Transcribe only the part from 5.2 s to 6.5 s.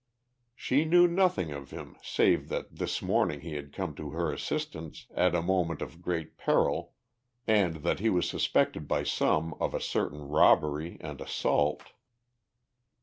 a moment of great